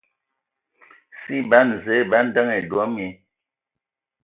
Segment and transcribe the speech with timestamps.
[1.19, 3.07] Si ban Zǝə bə andəŋ ai dɔ mi.